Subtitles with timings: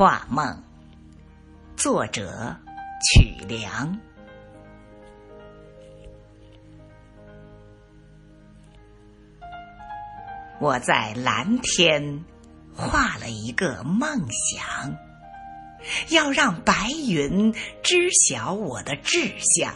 [0.00, 0.62] 画梦，
[1.76, 2.56] 作者
[3.02, 4.00] 曲梁。
[10.58, 12.24] 我在蓝天
[12.74, 14.96] 画了一个梦想，
[16.08, 19.74] 要让白云知晓我的志向。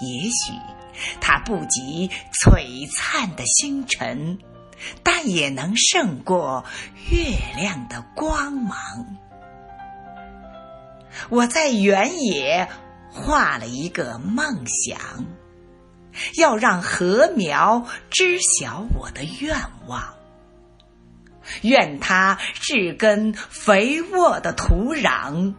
[0.00, 0.52] 也许
[1.20, 2.08] 它不及
[2.44, 4.38] 璀璨的星辰。
[5.02, 6.64] 但也能胜过
[7.10, 8.76] 月亮的光芒。
[11.28, 12.68] 我在原野
[13.12, 14.98] 画了一个梦想，
[16.38, 20.14] 要让禾苗知晓我的愿望。
[21.62, 25.54] 愿它志根肥沃的土壤，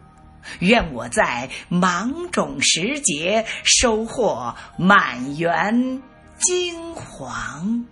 [0.58, 6.02] 愿我在芒种时节收获满园
[6.38, 7.86] 金黄。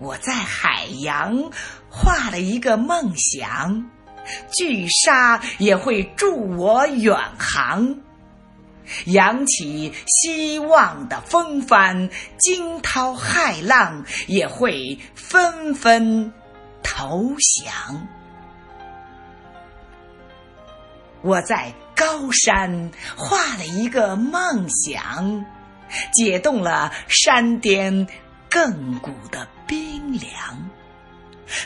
[0.00, 1.50] 我在海洋
[1.90, 3.90] 画了一个梦想，
[4.56, 8.00] 巨鲨也会助我远航，
[9.04, 16.32] 扬起希望的风帆，惊涛骇浪也会纷纷
[16.82, 18.08] 投降。
[21.20, 25.44] 我在高山画了一个梦想，
[26.14, 28.08] 解冻了山巅。
[28.50, 30.70] 亘古的冰凉，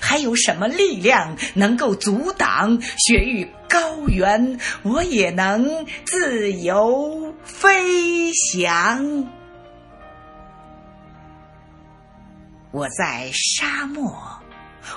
[0.01, 4.61] 还有什么力量能够阻挡雪域高原？
[4.83, 9.27] 我也能自由飞翔。
[12.71, 14.13] 我在沙漠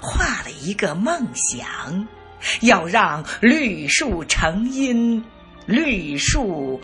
[0.01, 2.07] 画了一个梦想，
[2.61, 5.23] 要让绿树成荫，
[5.65, 6.81] 绿树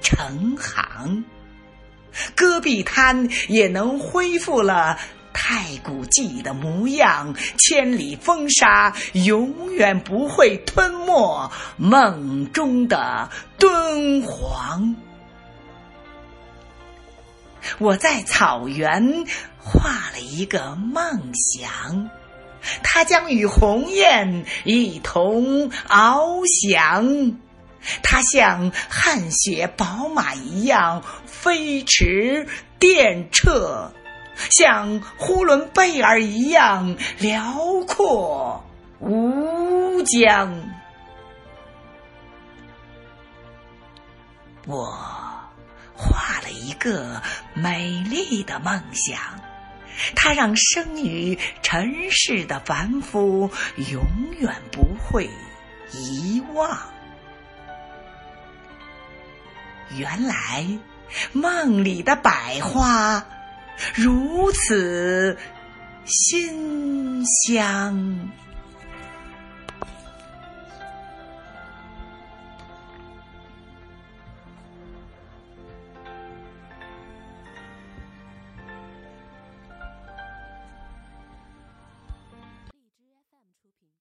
[0.00, 1.24] 成行。
[2.34, 4.98] 戈壁滩也能恢复了
[5.32, 14.96] 太古记的模样，千里风沙永远不会吞没梦中的敦煌。
[17.78, 19.24] 我在草原
[19.58, 22.10] 画了一个梦想，
[22.82, 27.36] 它将与鸿雁一同翱翔。
[28.02, 32.46] 它像汗血宝马一样飞驰
[32.78, 33.90] 电掣，
[34.50, 37.56] 像呼伦贝尔一样辽
[37.86, 38.64] 阔
[39.00, 40.54] 无疆。
[44.66, 44.94] 我
[45.94, 47.22] 画了一个
[47.54, 49.18] 美丽的梦想，
[50.14, 53.50] 它让生于尘世的凡夫
[53.90, 54.02] 永
[54.38, 55.30] 远不会
[55.92, 56.78] 遗忘。
[59.96, 60.66] 原来
[61.32, 63.26] 梦里的百花
[63.94, 65.36] 如此
[66.04, 68.30] 馨香。